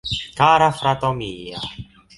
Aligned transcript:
Kara 0.37 0.69
frato 0.79 1.13
mia.. 1.19 1.59